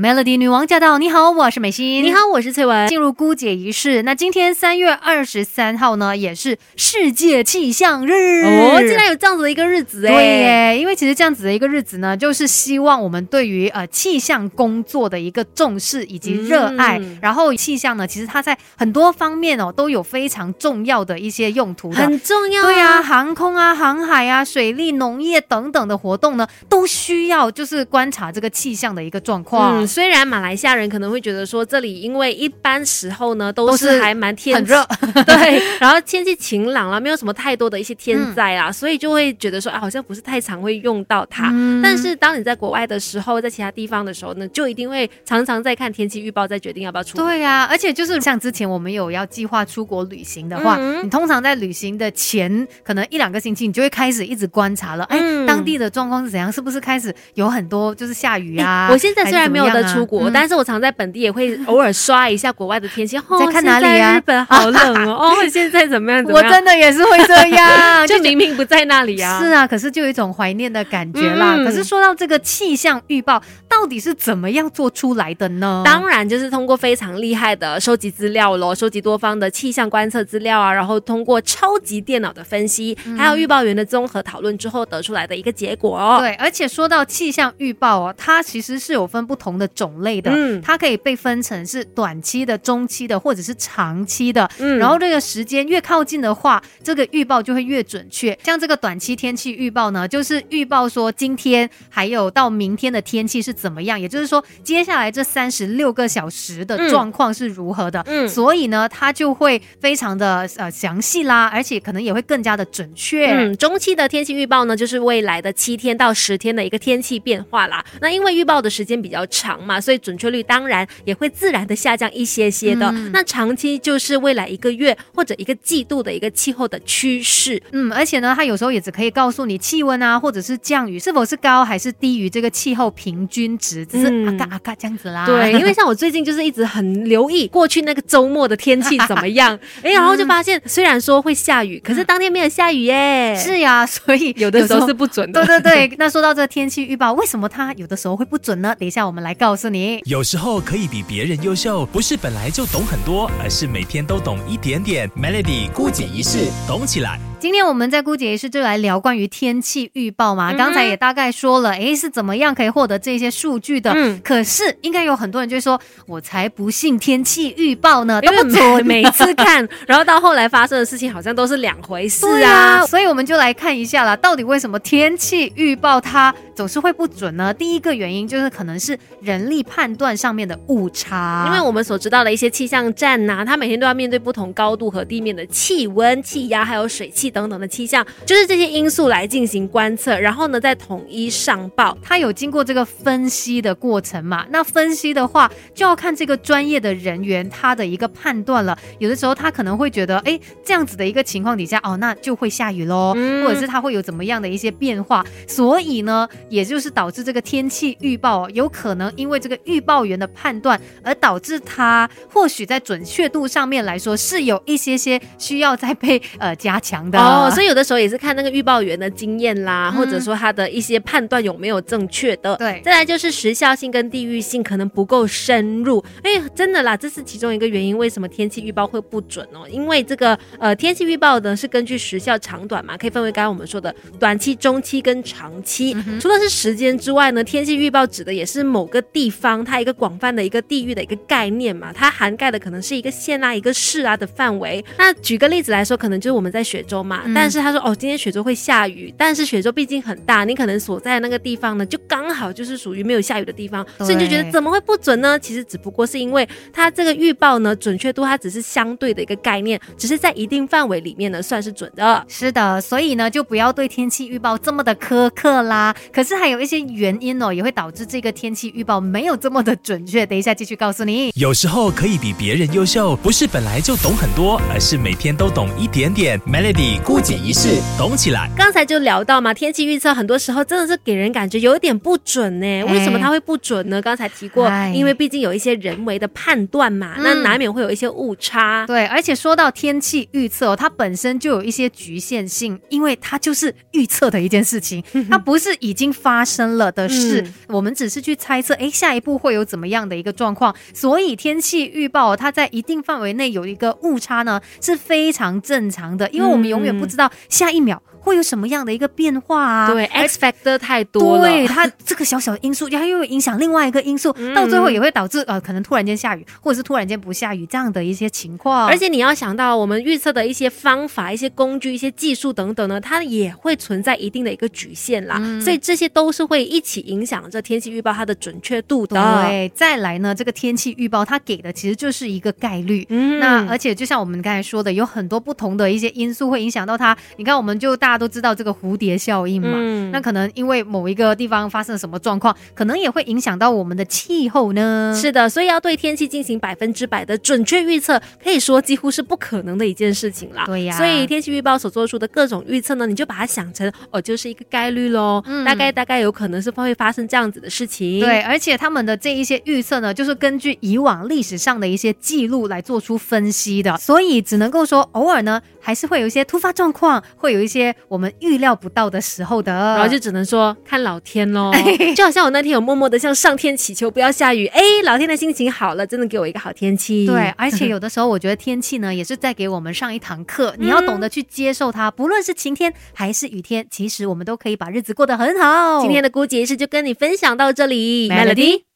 [0.00, 0.96] Melody 女王驾到！
[0.96, 2.02] 你好，我是美心。
[2.02, 2.88] 你好，我是翠文。
[2.88, 4.02] 进入姑姐仪式。
[4.02, 8.78] 那今天三月二十三号呢，也是世界气象日哦。
[8.78, 10.14] 竟然有这样子的一个日子哎！
[10.14, 16.98] 对耶，因为其实这样子的一个日子呢，就是希望我们对于呃气象工作的一个重视以及热爱。
[17.20, 22.62] 然后气象呢，其实它在很多方面哦都有非常重要的一些用途，很重要。
[22.62, 29.86] 对呀，航空啊、航海啊、水利、农业等等的活动呢，都需要就是观察这个气象的一个状况。
[29.90, 34.86] 虽然马来西亚人可能会觉得说，这里因为一般时候呢都是还蛮天很热，
[35.26, 41.50] 对，然后天气晴朗了，没有什么太多的一些天灾啊，所以就会觉得说啊，好像不是太常会用到它。
[41.82, 47.16] 但是当你在国外的时候，在其他地方的时候呢，就一定会常常在看天气预报，再决定要不要出。
[47.18, 58.88] 对呀，而且就是像之前我们有要计划出国旅行的话，你通常在旅行的前可能一两个星期，你就会开始一直观察了，哎，当地的状况是怎样，是不是开始有很多就是下雨啊？
[58.92, 60.30] 我现在虽然没有得出国。
[60.30, 64.16] 但是我常在本地也会 偶尔刷一下国外的天气，哦在看哪里呀？
[64.16, 66.24] 日本好冷哦， 哦，现在怎么样？
[66.24, 69.40] 我真的也是会这样， 就明明不在那里啊。
[69.40, 71.56] 是啊，可是就有一种怀念的感觉啦。
[71.64, 75.82] 可是说到这个气象预报，到底是怎么样做出来的呢？
[75.84, 86.18] 当然就是通过非常厉害的收集资料咯，收集多方的气象观测资料啊，然后通过超级电脑的分析，还有预报员的综合讨论之后得出来的一个结果哦。
[86.20, 90.80] 对，而且说到气象预报哦，它其实是有分不同的种类的，嗯，它。
[90.80, 98.34] 可以被分成是短期的、中期的或者是长期的，嗯，然后这个时间越靠近的话，这个预报就会越准确。
[98.42, 113.26] 像这个短期天气预报呢，就是预报说今天还有到明天的天气是怎么样，也就是说接下来这三十六个小时的状况是如何的，嗯，所以呢，它就会非常的呃详细啦，而且可能也会更加的准确。
[113.26, 117.84] 嗯，中期的天气预报呢，就是未来的七天到十天的一个天气变化啦。
[118.00, 120.86] 那因为预报的时间比较长嘛，所以准确率当然。
[121.04, 122.90] 也会自然的下降一些些的。
[123.12, 127.60] 那长期就是未来一个月或者一个季度的一个气候的趋势。
[127.72, 135.24] 嗯，而且呢，它有时候也只可以告诉你气温啊，或者是降雨是否是高还是低于这个气候平均值，只是啊嘎啊嘎这样子啦。
[135.26, 143.34] 对，因为像我最近就是一直很留意过去那个周末的天气怎么样， 哎，然后就发现虽然说会下雨，可是当天没有下雨耶。
[143.36, 145.44] 是呀，所以 有的时候是不准的。
[145.44, 148.74] 对对对，那说到这个天气预报，为什么它有的时候会不准呢？
[148.78, 150.00] 等一下我们来告诉你。
[150.04, 150.60] 有时候。
[150.60, 155.10] 可以比别人优秀，不是本来就懂很多，而是每天都懂一点点。
[155.10, 157.29] Melody 孤姐一式，懂起来。
[157.40, 163.90] 今天我们在姑姐也是就来聊关于天气预报嘛，刚才也大概说了，哎，是怎么样可以获得这些数据的？
[163.96, 172.84] 嗯，可是应该有很多人就说，我才不信天气预报呢，都不准，每次看， 然后到后来发生的事情好像都是两回事啊。
[172.84, 177.54] 所以我们就来看一下啦，到底为什么天气预报它总是会不准呢？
[177.54, 187.29] 第一个原因就是可能是人力判断上面的误差，因为我们所知道的一些气象站呐，它每天都要面对不同高度和地面的气温、气压还有水汽。
[187.30, 191.96] 等等的气象，就是这些因素来进行观测，然后呢再统一上报。
[192.02, 194.44] 它有经过这个分析的过程嘛？
[194.50, 198.76] 那分析的话，就要看这个专业的人员他的一个判断了。
[198.98, 203.14] 有的时候他可能会觉得，哎，这样子的一个情况底下，哦，那就会下雨喽，
[203.44, 205.24] 或者是它会有怎么样的一些变化。
[205.46, 217.18] 所以呢，也就是导致这个天气预报有可能因为这个预报员的判断，而导致它或许在准确度上面来说是有一些些需要再被呃加强的。
[217.20, 222.56] 哦，所以有的时候也是看那个预报员的经验啦，或者说他的一些判断有没有正确的。
[222.56, 226.02] 对，再来就是时效性跟地域性可能不够深入。
[226.22, 229.68] 哎，真的啦，这是其中一个原因，为什么天气预报会不准哦？
[229.68, 235.96] 因为这个呃天气预报呢是根据时效长短嘛，可以分为刚刚我们说的短期、中期跟长期。
[236.20, 244.84] 除了是时间之外呢，天气预报指的也是某个地方它一个广泛的一个地域的一个概念嘛，它涵盖的可能是一个县啊、一个市啊的范围。
[244.96, 247.00] 那举个例子来说，可能就是我们在雪州。
[247.00, 255.38] 嘛，但是他说哦，今天雪州会下雨，但是雪州毕竟很大，你可能所在的那个地方呢，就刚好就是属于没有下雨的地方，所以你就觉得怎么会不准呢？
[255.38, 262.24] 其实只不过是因为它这个预报呢，准确度它只是相对的一个概念，只是在一定范围里面呢算是准的。
[262.28, 265.94] 是的，所以呢就不要对天气预报这么的苛刻啦。
[266.12, 270.24] 可是还有一些原因哦，也会导致这个天气预报没有这么的准确。
[270.26, 271.30] 等一下继续告诉你。
[271.34, 276.38] 有时候可以比别人优秀，不是本来就懂很多，而是每天都懂一点点。
[276.40, 276.99] Melody。
[277.04, 278.48] 孤姐一事，懂起来。
[278.56, 282.84] 刚才就聊到嘛，天气预测很多时候真的是给人感觉有点不准呢。
[282.84, 284.00] 为什么它会不准呢？
[284.00, 288.84] 刚才提过，因为毕竟有一些人为的判断嘛，那难免会有一些误差。
[288.86, 300.74] 对，而且说到天气预测，它本身就有一些局限性，因为它就是预测的一件事情， 它不是已经发生了的事，我们只是去猜测，哎，下一步会有怎么样的一个状况。
[300.94, 308.02] 所以天气预报它在一定范围内有一个误差呢，是非常正常的，因为我们永远不知道下一秒。
[308.20, 309.92] 会有什么样的一个变化啊？
[309.92, 311.44] 对，X factor 太多了。
[311.44, 318.86] 对它这个小小的因素，然后又影响另外一个因素，到最后也会导致呃，可能突然间下雨，或者是突然间不下雨这样的一些情况。
[318.86, 325.40] 而且你要想到，我们预测的一些方法、一些工具、一些技术等等呢，它也会存在一定的一个局限啦。
[325.60, 329.16] 所以这些都是会一起影响这天气预报它的准确度的。
[329.44, 333.06] 对，再来呢，这个天气预报它给的其实就是一个概率。
[333.08, 337.16] 嗯，那而且就像我们刚才说的，有很多不同的一些因素会影响到它。
[337.36, 339.78] 你看，我们就大家都知道这个蝴蝶效应嘛，
[340.12, 345.16] 那可能因为某一个地方发生了什么状况，可能也会影响到我们的气候呢。
[345.16, 350.64] 是的，所以要对天气进行百分之百的准确预测，可以说几乎是不可能的一件事情啦。
[350.66, 355.42] 对呀，所以天气预报所做出的各种预测呢，你就把它想成哦，就是一个概率喽。
[355.46, 358.20] 嗯，大概大概有可能是会发生这样子的事情。
[358.20, 368.70] 对，而且他们的这一些预测呢，就是根据以往历史上的一些记录来做出分析的，所以只能够说偶尔呢，还是会有一些突发状况，会有一些我们预料。
[368.80, 371.70] 不到的时候的，然后就只能说看老天喽。
[372.16, 377.26] 就好像我那天有默默的向上天祈求不要下雨，哎，老天的心情好了，真的给我一个好天气。
[377.26, 386.00] 对，而且有的时候我觉得天气呢也是在给我们上一堂课，你要懂得去接受它，不论是晴天还是雨天，其实我们都可以把日子过得很好。
[386.00, 388.89] 今天的姑姐是就跟你分享到这里，Melody。